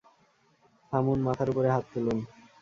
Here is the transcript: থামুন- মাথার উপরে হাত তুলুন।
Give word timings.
থামুন- 0.93 1.19
মাথার 1.27 1.47
উপরে 1.49 1.69
হাত 1.71 1.85
তুলুন। 1.93 2.17